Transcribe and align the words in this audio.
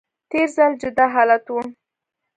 تیر 0.29 0.49
ځل 0.55 0.71
جدا 0.81 1.05
حالت 1.13 1.45
و 1.49 1.55